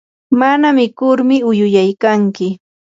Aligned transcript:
mana 0.39 0.67
mikurmi 0.77 1.35
uyuyaykanki. 1.49 2.47